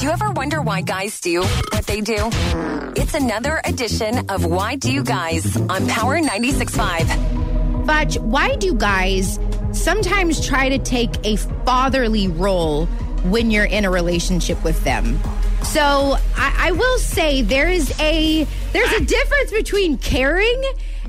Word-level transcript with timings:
Do 0.00 0.06
you 0.06 0.12
ever 0.12 0.30
wonder 0.30 0.62
why 0.62 0.80
guys 0.80 1.20
do 1.20 1.42
what 1.42 1.86
they 1.86 2.00
do? 2.00 2.30
It's 2.96 3.12
another 3.12 3.60
edition 3.66 4.30
of 4.30 4.46
Why 4.46 4.76
Do 4.76 4.90
You 4.90 5.04
Guys 5.04 5.58
on 5.58 5.86
Power 5.88 6.18
96.5. 6.18 7.84
But 7.84 8.14
why 8.14 8.56
do 8.56 8.72
guys 8.72 9.38
sometimes 9.72 10.46
try 10.46 10.70
to 10.70 10.78
take 10.78 11.10
a 11.24 11.36
fatherly 11.36 12.28
role 12.28 12.86
when 13.24 13.50
you're 13.50 13.66
in 13.66 13.84
a 13.84 13.90
relationship 13.90 14.64
with 14.64 14.82
them? 14.84 15.20
So 15.64 16.16
I, 16.34 16.54
I 16.58 16.72
will 16.72 16.98
say 16.98 17.42
there 17.42 17.68
is 17.68 17.92
a 18.00 18.44
there's 18.72 18.92
a 18.92 19.04
difference 19.04 19.52
between 19.52 19.98
caring 19.98 20.62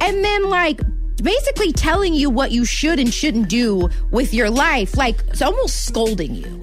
and 0.00 0.24
then 0.24 0.50
like 0.50 0.80
basically 1.22 1.72
telling 1.72 2.14
you 2.14 2.30
what 2.30 2.50
you 2.50 2.64
should 2.64 2.98
and 2.98 3.14
shouldn't 3.14 3.48
do 3.48 3.90
with 4.10 4.34
your 4.34 4.50
life, 4.50 4.96
like 4.96 5.20
it's 5.28 5.40
almost 5.40 5.86
scolding 5.86 6.34
you. 6.34 6.60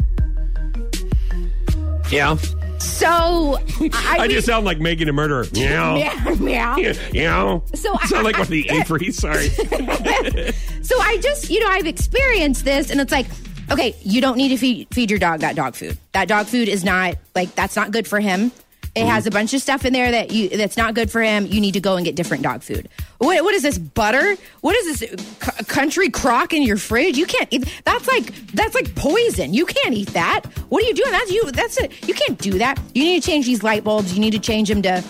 Yeah. 2.11 2.35
So 2.79 3.07
I, 3.93 4.15
I 4.19 4.21
mean- 4.21 4.31
just 4.31 4.47
sound 4.47 4.65
like 4.65 4.79
making 4.79 5.09
a 5.09 5.13
murderer. 5.13 5.45
Meow. 5.53 5.95
meow 5.95 6.35
meow. 6.35 6.75
Meow. 7.11 7.63
So 7.75 7.93
I- 8.01 8.05
sound 8.07 8.23
like 8.23 8.35
I- 8.35 8.39
one 8.39 8.43
of 8.43 8.49
the 8.49 8.63
Averys. 8.65 9.13
Sorry. 9.15 9.49
So 10.81 10.99
I 10.99 11.17
just, 11.17 11.49
you 11.51 11.59
know, 11.59 11.67
I've 11.67 11.85
experienced 11.85 12.65
this, 12.65 12.89
and 12.89 12.99
it's 12.99 13.11
like, 13.11 13.27
okay, 13.69 13.95
you 14.01 14.21
don't 14.21 14.37
need 14.37 14.49
to 14.49 14.57
feed 14.57 14.87
feed 14.91 15.11
your 15.11 15.19
dog 15.19 15.41
that 15.41 15.55
dog 15.55 15.75
food. 15.75 15.97
That 16.13 16.27
dog 16.27 16.47
food 16.47 16.67
is 16.67 16.83
not 16.83 17.15
like 17.35 17.53
that's 17.53 17.75
not 17.75 17.91
good 17.91 18.07
for 18.07 18.19
him. 18.19 18.51
It 18.95 19.05
has 19.05 19.25
a 19.27 19.31
bunch 19.31 19.53
of 19.53 19.61
stuff 19.61 19.85
in 19.85 19.93
there 19.93 20.11
that 20.11 20.31
you 20.31 20.49
that's 20.49 20.77
not 20.77 20.93
good 20.93 21.11
for 21.11 21.21
him. 21.21 21.45
You 21.45 21.61
need 21.61 21.73
to 21.73 21.79
go 21.79 21.95
and 21.95 22.05
get 22.05 22.15
different 22.15 22.43
dog 22.43 22.63
food. 22.63 22.89
What, 23.19 23.43
what 23.43 23.53
is 23.53 23.61
this 23.63 23.77
butter? 23.77 24.35
What 24.61 24.75
is 24.75 24.99
this 24.99 25.11
c- 25.21 25.63
country 25.65 26.09
crock 26.09 26.53
in 26.53 26.63
your 26.63 26.77
fridge? 26.77 27.17
You 27.17 27.25
can't 27.25 27.47
eat. 27.51 27.71
That's 27.85 28.07
like 28.07 28.33
that's 28.53 28.75
like 28.75 28.93
poison. 28.95 29.53
You 29.53 29.65
can't 29.65 29.93
eat 29.93 30.09
that. 30.09 30.45
What 30.69 30.83
are 30.83 30.87
you 30.87 30.93
doing? 30.93 31.11
That's 31.11 31.31
you. 31.31 31.51
That's 31.51 31.77
it. 31.77 32.07
You 32.07 32.13
can't 32.13 32.37
do 32.39 32.57
that. 32.59 32.79
You 32.93 33.03
need 33.03 33.21
to 33.21 33.29
change 33.29 33.45
these 33.45 33.63
light 33.63 33.83
bulbs. 33.83 34.13
You 34.13 34.19
need 34.19 34.31
to 34.31 34.39
change 34.39 34.69
them 34.69 34.81
to 34.83 35.03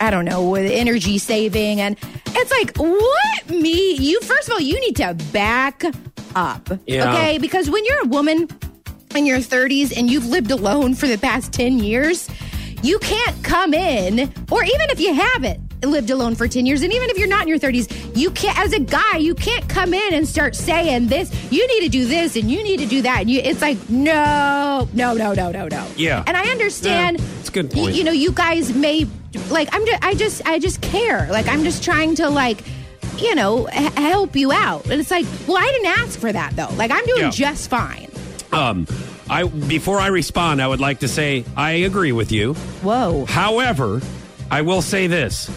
I 0.00 0.10
don't 0.10 0.24
know, 0.26 0.48
with 0.50 0.70
energy 0.70 1.18
saving. 1.18 1.80
And 1.80 1.96
it's 2.26 2.50
like, 2.50 2.76
what 2.76 3.50
me? 3.50 3.94
You, 3.94 4.20
first 4.20 4.48
of 4.48 4.52
all, 4.54 4.60
you 4.60 4.78
need 4.80 4.96
to 4.96 5.14
back 5.32 5.82
up. 6.34 6.68
Yeah. 6.86 7.12
Okay. 7.12 7.38
Because 7.38 7.70
when 7.70 7.84
you're 7.86 8.02
a 8.04 8.08
woman 8.08 8.48
in 9.14 9.24
your 9.24 9.38
30s 9.38 9.96
and 9.96 10.10
you've 10.10 10.26
lived 10.26 10.50
alone 10.50 10.94
for 10.94 11.06
the 11.06 11.16
past 11.16 11.52
10 11.54 11.78
years, 11.78 12.28
you 12.86 12.98
can't 12.98 13.42
come 13.44 13.74
in, 13.74 14.20
or 14.50 14.62
even 14.64 14.90
if 14.90 15.00
you 15.00 15.12
haven't 15.14 15.60
lived 15.84 16.10
alone 16.10 16.34
for 16.34 16.48
10 16.48 16.66
years, 16.66 16.82
and 16.82 16.92
even 16.92 17.10
if 17.10 17.18
you're 17.18 17.28
not 17.28 17.42
in 17.42 17.48
your 17.48 17.58
30s, 17.58 18.16
you 18.16 18.30
can't, 18.30 18.58
as 18.58 18.72
a 18.72 18.80
guy, 18.80 19.18
you 19.18 19.34
can't 19.34 19.68
come 19.68 19.92
in 19.94 20.14
and 20.14 20.26
start 20.26 20.56
saying 20.56 21.06
this, 21.08 21.30
you 21.52 21.66
need 21.68 21.80
to 21.80 21.88
do 21.88 22.06
this 22.06 22.34
and 22.36 22.50
you 22.50 22.62
need 22.62 22.78
to 22.78 22.86
do 22.86 23.02
that. 23.02 23.20
And 23.20 23.30
you, 23.30 23.40
it's 23.40 23.60
like, 23.60 23.76
no, 23.88 24.88
no, 24.94 25.14
no, 25.14 25.32
no, 25.34 25.50
no, 25.52 25.68
no. 25.68 25.86
Yeah. 25.96 26.24
And 26.26 26.36
I 26.36 26.48
understand. 26.48 27.18
Yeah, 27.18 27.24
it's 27.40 27.48
a 27.48 27.52
good 27.52 27.70
point. 27.70 27.94
You 27.94 28.04
know, 28.04 28.12
you 28.12 28.32
guys 28.32 28.74
may 28.74 29.06
like. 29.50 29.68
I'm. 29.72 29.84
Just, 29.86 30.02
I 30.04 30.14
just. 30.14 30.46
I 30.48 30.58
just 30.58 30.80
care. 30.80 31.28
Like 31.30 31.46
I'm 31.46 31.62
just 31.62 31.84
trying 31.84 32.14
to 32.16 32.28
like. 32.30 32.62
You 33.18 33.34
know, 33.34 33.66
h- 33.72 33.92
help 33.94 34.36
you 34.36 34.52
out, 34.52 34.84
and 34.90 35.00
it's 35.00 35.10
like, 35.10 35.24
well, 35.48 35.56
I 35.56 35.64
didn't 35.66 35.86
ask 36.00 36.18
for 36.18 36.30
that 36.32 36.54
though. 36.56 36.68
Like 36.74 36.90
I'm 36.90 37.04
doing 37.06 37.22
Yeah. 37.22 37.30
just 37.30 37.70
fine. 37.70 38.10
Um, 38.52 38.86
I 39.28 39.44
before 39.44 39.98
I 40.00 40.08
respond, 40.08 40.62
I 40.62 40.68
would 40.68 40.80
like 40.80 41.00
to 41.00 41.08
say 41.08 41.44
I 41.56 41.72
agree 41.72 42.12
with 42.12 42.32
you. 42.32 42.54
Whoa. 42.82 43.24
However, 43.26 44.00
I 44.50 44.62
will 44.62 44.82
say 44.82 45.06
this. 45.06 45.50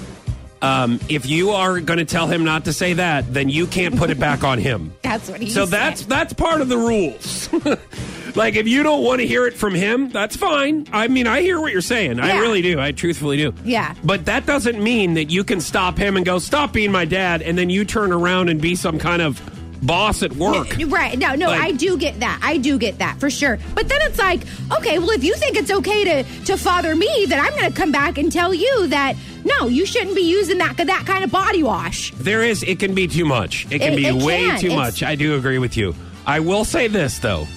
Um, 0.61 0.99
if 1.07 1.25
you 1.25 1.51
are 1.51 1.79
going 1.79 1.99
to 1.99 2.05
tell 2.05 2.27
him 2.27 2.43
not 2.43 2.65
to 2.65 2.73
say 2.73 2.91
that, 2.93 3.33
then 3.33 3.47
you 3.47 3.65
can't 3.65 3.95
put 3.95 4.09
it 4.09 4.19
back 4.19 4.43
on 4.43 4.57
him. 4.59 4.93
That's 5.03 5.29
what 5.29 5.39
he 5.39 5.49
So 5.49 5.63
said. 5.65 5.71
that's 5.71 6.05
that's 6.05 6.33
part 6.33 6.59
of 6.59 6.67
the 6.67 6.77
rules. 6.77 7.47
like 8.35 8.55
if 8.55 8.67
you 8.67 8.83
don't 8.83 9.01
want 9.03 9.21
to 9.21 9.27
hear 9.27 9.47
it 9.47 9.53
from 9.53 9.73
him, 9.73 10.09
that's 10.09 10.35
fine. 10.35 10.85
I 10.91 11.07
mean, 11.07 11.27
I 11.27 11.41
hear 11.41 11.61
what 11.61 11.71
you're 11.71 11.81
saying. 11.81 12.19
I 12.19 12.39
really 12.39 12.61
do. 12.61 12.77
I 12.79 12.91
truthfully 12.91 13.37
do. 13.37 13.53
Yeah. 13.63 13.95
But 14.03 14.25
that 14.25 14.45
doesn't 14.45 14.83
mean 14.83 15.13
that 15.13 15.31
you 15.31 15.45
can 15.45 15.61
stop 15.61 15.97
him 15.97 16.17
and 16.17 16.25
go, 16.25 16.39
"Stop 16.39 16.73
being 16.73 16.91
my 16.91 17.05
dad," 17.05 17.41
and 17.41 17.57
then 17.57 17.69
you 17.69 17.85
turn 17.85 18.11
around 18.11 18.49
and 18.49 18.59
be 18.61 18.75
some 18.75 18.99
kind 18.99 19.21
of 19.21 19.39
boss 19.81 20.23
at 20.23 20.33
work. 20.33 20.67
Right. 20.87 21.17
No, 21.17 21.35
no, 21.35 21.47
Like- 21.47 21.61
I 21.61 21.71
do 21.71 21.97
get 21.97 22.19
that. 22.19 22.39
I 22.41 22.57
do 22.57 22.77
get 22.77 22.99
that 22.99 23.19
for 23.19 23.29
sure. 23.29 23.57
But 23.75 23.87
then 23.87 23.99
it's 24.03 24.17
like, 24.19 24.41
okay, 24.77 24.99
well, 24.99 25.11
if 25.11 25.23
you 25.23 25.35
think 25.35 25.55
it's 25.57 25.71
okay 25.71 26.03
to 26.03 26.23
to 26.45 26.57
father 26.57 26.95
me, 26.95 27.25
then 27.27 27.39
I'm 27.39 27.51
going 27.57 27.71
to 27.71 27.75
come 27.77 27.91
back 27.91 28.17
and 28.17 28.31
tell 28.31 28.53
you 28.53 28.87
that 28.87 29.15
no, 29.45 29.67
you 29.67 29.85
shouldn't 29.85 30.15
be 30.15 30.21
using 30.29 30.57
that 30.57 30.75
that 30.77 31.03
kind 31.05 31.23
of 31.23 31.31
body 31.31 31.63
wash. 31.63 32.11
There 32.15 32.43
is, 32.43 32.61
it 32.63 32.77
can 32.79 32.93
be 32.93 33.07
too 33.07 33.25
much. 33.25 33.65
It 33.71 33.79
can 33.79 33.93
It- 33.93 33.97
be 33.97 34.05
it 34.07 34.15
way 34.15 34.39
can. 34.47 34.59
too 34.59 34.67
It's- 34.67 34.77
much. 34.77 35.03
I 35.03 35.15
do 35.15 35.35
agree 35.35 35.59
with 35.59 35.77
you. 35.77 35.95
I 36.25 36.39
will 36.41 36.65
say 36.65 36.87
this, 36.87 37.19
though, 37.19 37.47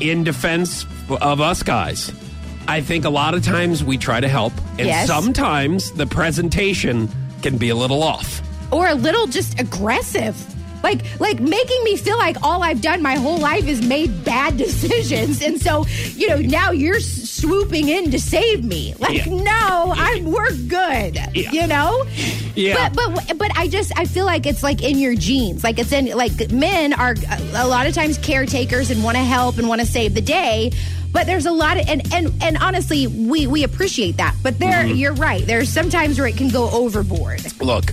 in 0.00 0.24
defense 0.24 0.86
of 1.20 1.40
us 1.40 1.62
guys, 1.62 2.10
I 2.66 2.80
think 2.80 3.04
a 3.04 3.10
lot 3.10 3.34
of 3.34 3.44
times 3.44 3.84
we 3.84 3.98
try 3.98 4.20
to 4.20 4.28
help, 4.28 4.52
and 4.78 4.86
Yes. 4.88 5.06
sometimes 5.06 5.90
the 5.92 6.06
presentation 6.06 7.08
can 7.42 7.58
be 7.58 7.68
a 7.68 7.74
little 7.76 8.02
off. 8.02 8.40
or 8.70 8.86
a 8.88 8.94
little 8.94 9.26
just 9.26 9.60
aggressive. 9.60 10.34
Like, 10.82 11.20
like 11.20 11.40
making 11.40 11.84
me 11.84 11.96
feel 11.96 12.18
like 12.18 12.36
all 12.42 12.62
I've 12.62 12.80
done 12.80 13.02
my 13.02 13.14
whole 13.16 13.38
life 13.38 13.66
is 13.66 13.80
made 13.86 14.24
bad 14.24 14.56
decisions, 14.66 15.40
and 15.42 15.60
so 15.60 15.86
you 16.14 16.28
know 16.28 16.36
now 16.36 16.70
you're 16.72 17.00
swooping 17.00 17.88
in 17.88 18.10
to 18.10 18.18
save 18.20 18.64
me. 18.64 18.94
Like, 19.02 19.26
Yeah. 19.26 19.34
no, 19.42 19.92
I'm 19.96 20.24
we're 20.30 20.52
good. 20.52 21.16
Yeah. 21.34 21.50
You 21.52 21.66
know. 21.66 22.04
Yeah. 22.54 22.88
But 22.94 23.14
but 23.16 23.38
but 23.38 23.56
I 23.56 23.66
just 23.68 23.92
I 23.98 24.04
feel 24.04 24.24
like 24.26 24.46
it's 24.46 24.62
like 24.62 24.82
in 24.82 24.98
your 24.98 25.14
genes. 25.14 25.64
Like 25.64 25.78
it's 25.78 25.92
in 25.92 26.06
like 26.16 26.50
men 26.52 26.92
are 26.92 27.14
a 27.54 27.66
lot 27.66 27.86
of 27.86 27.94
times 27.94 28.18
caretakers 28.18 28.90
and 28.90 29.02
want 29.02 29.16
to 29.16 29.22
help 29.24 29.58
and 29.58 29.68
want 29.68 29.80
to 29.80 29.86
save 29.86 30.14
the 30.14 30.20
day. 30.20 30.70
But 31.12 31.26
there's 31.26 31.46
a 31.46 31.52
lot 31.52 31.78
of 31.80 31.88
and 31.88 32.12
and 32.14 32.32
and 32.42 32.56
honestly, 32.58 33.06
we 33.06 33.46
we 33.46 33.64
appreciate 33.64 34.16
that. 34.18 34.34
But 34.42 34.58
there, 34.58 34.84
Mm-hmm. 34.84 34.94
you're 34.96 35.14
right. 35.14 35.44
There's 35.46 35.68
sometimes 35.72 36.18
where 36.18 36.28
it 36.28 36.36
can 36.36 36.48
go 36.48 36.70
overboard. 36.70 37.40
Look, 37.60 37.92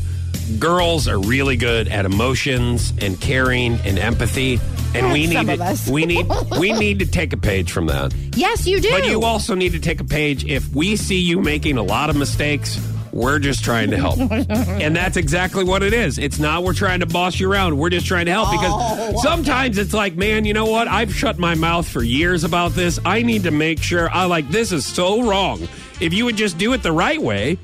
girls 0.57 1.07
are 1.07 1.19
really 1.19 1.55
good 1.57 1.87
at 1.87 2.05
emotions 2.05 2.93
and 3.01 3.19
caring 3.19 3.73
and 3.85 3.99
empathy, 3.99 4.59
and 4.95 5.11
we 5.11 5.27
need 5.27 5.45
to, 5.47 5.91
we 5.91 6.05
need 6.05 6.25
we 6.59 6.71
need 6.79 6.99
to 6.99 7.05
take 7.05 7.33
a 7.33 7.37
page 7.37 7.71
from 7.71 7.87
that. 7.87 8.13
Yes, 8.35 8.65
you 8.65 8.79
do. 8.79 8.89
But 8.91 9.05
you 9.07 9.21
also 9.23 9.53
need 9.55 9.73
to 9.73 9.79
take 9.79 9.99
a 9.99 10.05
page 10.05 10.45
if 10.45 10.67
we 10.73 10.95
see 10.95 11.19
you 11.19 11.39
making 11.41 11.77
a 11.77 11.83
lot 11.83 12.09
of 12.09 12.15
mistakes. 12.15 12.79
We're 13.11 13.39
just 13.39 13.63
trying 13.63 13.89
to 13.89 13.97
help. 13.97 14.19
and 14.31 14.95
that's 14.95 15.17
exactly 15.17 15.63
what 15.63 15.81
it 15.81 15.93
is. 15.93 16.19
It's 16.19 16.37
not 16.37 16.63
we're 16.63 16.73
trying 16.75 16.99
to 16.99 17.07
boss 17.07 17.39
you 17.39 17.51
around. 17.51 17.75
We're 17.75 17.89
just 17.89 18.05
trying 18.05 18.27
to 18.27 18.31
help 18.31 18.51
because 18.51 18.71
Oh. 18.71 19.19
sometimes 19.23 19.79
it's 19.79 19.95
like, 19.95 20.15
man, 20.15 20.45
you 20.45 20.53
know 20.53 20.67
what? 20.67 20.87
I've 20.87 21.13
shut 21.13 21.39
my 21.39 21.55
mouth 21.55 21.87
for 21.89 22.03
years 22.03 22.43
about 22.43 22.73
this. 22.73 22.99
I 23.03 23.23
need 23.23 23.43
to 23.43 23.51
make 23.51 23.81
sure 23.81 24.11
I 24.11 24.25
like 24.25 24.49
this 24.51 24.71
is 24.71 24.85
so 24.85 25.23
wrong. 25.23 25.67
If 25.99 26.13
you 26.13 26.23
would 26.25 26.37
just 26.37 26.59
do 26.59 26.71
it 26.73 26.83
the 26.83 26.91
right 26.91 27.19
way, 27.19 27.57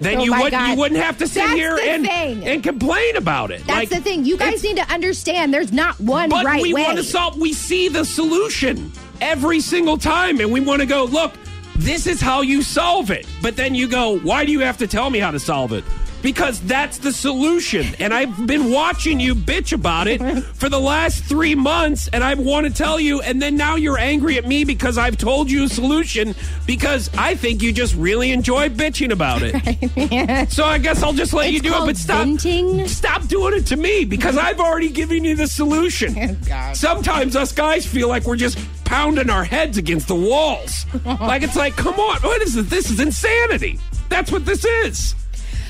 then 0.00 0.18
Oh 0.18 0.24
you 0.24 0.32
wouldn't 0.32 0.50
God. 0.52 0.70
you 0.70 0.76
wouldn't 0.76 1.00
have 1.00 1.18
to 1.18 1.26
sit 1.28 1.40
That's 1.40 1.52
here 1.54 1.78
and 1.80 2.04
thing. 2.06 2.44
and 2.46 2.62
complain 2.62 3.16
about 3.16 3.50
it. 3.50 3.58
That's 3.66 3.70
Like, 3.70 3.88
the 3.90 4.00
thing. 4.00 4.24
You 4.24 4.36
guys 4.36 4.62
need 4.64 4.76
to 4.76 4.90
understand. 4.92 5.52
There's 5.54 5.72
not 5.72 5.98
one 6.00 6.28
but 6.28 6.44
right 6.44 6.62
we 6.62 6.74
way. 6.74 6.82
want 6.82 6.98
to 6.98 7.04
solve. 7.04 7.38
We 7.38 7.52
see 7.52 7.88
the 7.88 8.04
solution 8.04 8.90
every 9.20 9.60
single 9.60 9.98
time, 9.98 10.40
and 10.40 10.50
we 10.52 10.60
want 10.60 10.80
to 10.80 10.86
go. 10.86 11.04
Look, 11.04 11.32
this 11.76 12.06
is 12.06 12.20
how 12.20 12.40
you 12.42 12.62
solve 12.62 13.10
it. 13.10 13.26
But 13.40 13.56
then 13.56 13.74
you 13.74 13.88
go, 13.88 14.18
why 14.20 14.44
do 14.44 14.52
you 14.52 14.60
have 14.60 14.76
to 14.78 14.86
tell 14.86 15.08
me 15.10 15.18
how 15.20 15.30
to 15.30 15.38
solve 15.40 15.72
it? 15.72 15.84
Because 16.22 16.60
that's 16.60 16.98
the 16.98 17.12
solution. 17.12 17.86
And 17.98 18.14
I've 18.14 18.46
been 18.46 18.70
watching 18.70 19.18
you 19.20 19.34
bitch 19.34 19.72
about 19.72 20.06
it 20.06 20.20
for 20.54 20.68
the 20.68 20.78
last 20.80 21.24
three 21.24 21.54
months, 21.54 22.08
and 22.12 22.22
I 22.22 22.34
want 22.34 22.66
to 22.66 22.72
tell 22.72 23.00
you, 23.00 23.20
and 23.22 23.42
then 23.42 23.56
now 23.56 23.74
you're 23.76 23.98
angry 23.98 24.38
at 24.38 24.46
me 24.46 24.64
because 24.64 24.98
I've 24.98 25.16
told 25.16 25.50
you 25.50 25.64
a 25.64 25.68
solution 25.68 26.34
because 26.66 27.10
I 27.18 27.34
think 27.34 27.62
you 27.62 27.72
just 27.72 27.94
really 27.96 28.30
enjoy 28.30 28.68
bitching 28.68 29.10
about 29.12 29.40
it. 29.42 29.52
So 30.52 30.64
I 30.64 30.78
guess 30.78 31.02
I'll 31.02 31.12
just 31.12 31.32
let 31.32 31.52
you 31.52 31.60
do 31.60 31.74
it, 31.74 31.86
but 31.86 31.96
stop 31.96 32.26
venting. 32.26 32.86
stop 32.88 33.26
doing 33.28 33.54
it 33.54 33.66
to 33.66 33.76
me 33.76 34.04
because 34.04 34.36
I've 34.36 34.60
already 34.60 34.88
given 34.90 35.24
you 35.24 35.34
the 35.36 35.46
solution. 35.46 36.38
Sometimes 36.74 37.36
us 37.36 37.52
guys 37.52 37.86
feel 37.86 38.08
like 38.08 38.24
we're 38.24 38.36
just 38.36 38.58
pounding 38.84 39.30
our 39.30 39.44
heads 39.44 39.78
against 39.78 40.08
the 40.08 40.14
walls. 40.14 40.84
like 41.04 41.42
it's 41.42 41.56
like, 41.56 41.76
come 41.76 41.94
on, 41.98 42.20
what 42.22 42.42
is 42.42 42.54
this? 42.54 42.68
This 42.68 42.90
is 42.90 43.00
insanity. 43.00 43.78
That's 44.08 44.30
what 44.30 44.44
this 44.44 44.64
is. 44.64 45.14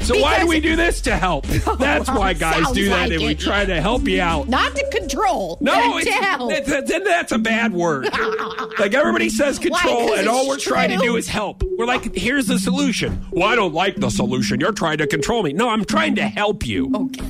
So 0.00 0.18
why 0.20 0.40
do 0.40 0.46
we 0.46 0.60
do 0.60 0.74
this 0.76 1.00
to 1.02 1.16
help? 1.16 1.46
Oh, 1.64 1.76
that's 1.76 2.08
why 2.10 2.32
guys 2.32 2.70
do 2.72 2.88
that, 2.88 3.02
like 3.08 3.12
and 3.12 3.22
we 3.22 3.34
try 3.36 3.64
to 3.64 3.80
help 3.80 4.06
you 4.08 4.20
out. 4.20 4.48
not 4.48 4.74
to 4.74 4.88
control. 4.90 5.58
No, 5.60 6.00
to 6.00 6.10
help. 6.10 6.52
it's, 6.52 6.68
it's- 6.68 7.02
that's 7.04 7.30
a 7.32 7.38
bad 7.38 7.72
word. 7.72 8.04
like 8.78 8.94
everybody 8.94 9.28
says 9.28 9.58
control, 9.58 10.12
and 10.14 10.28
all 10.28 10.48
we're 10.48 10.56
trying 10.58 10.90
to 10.90 10.96
do 10.98 11.16
is 11.16 11.28
help. 11.28 11.62
We're 11.78 11.86
like, 11.86 12.14
here's 12.16 12.46
the 12.46 12.58
solution. 12.58 13.24
Well, 13.30 13.48
I 13.48 13.54
don't 13.54 13.72
like 13.74 13.96
the 13.96 14.10
solution. 14.10 14.60
You're 14.60 14.72
trying 14.72 14.98
to 14.98 15.06
control 15.06 15.42
me. 15.42 15.52
No, 15.52 15.68
I'm 15.68 15.84
trying 15.84 16.16
to 16.16 16.22
help 16.22 16.66
you. 16.66 16.90
Okay. 16.94 17.24